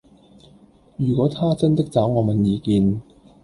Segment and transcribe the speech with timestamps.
[0.97, 2.99] 如果他真的找我問意見